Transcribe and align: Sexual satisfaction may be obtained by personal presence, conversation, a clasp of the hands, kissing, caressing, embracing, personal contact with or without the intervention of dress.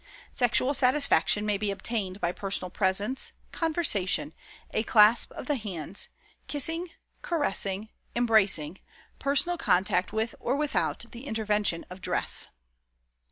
Sexual 0.31 0.73
satisfaction 0.73 1.45
may 1.45 1.59
be 1.59 1.69
obtained 1.69 2.19
by 2.19 2.31
personal 2.31 2.71
presence, 2.71 3.33
conversation, 3.51 4.33
a 4.71 4.81
clasp 4.81 5.31
of 5.33 5.45
the 5.45 5.57
hands, 5.57 6.07
kissing, 6.47 6.89
caressing, 7.21 7.89
embracing, 8.15 8.79
personal 9.19 9.59
contact 9.59 10.11
with 10.11 10.33
or 10.39 10.55
without 10.55 11.05
the 11.11 11.27
intervention 11.27 11.85
of 11.91 12.01
dress. 12.01 12.47